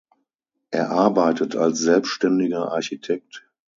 [0.71, 3.47] Er arbeitet als selbstständiger Architekt.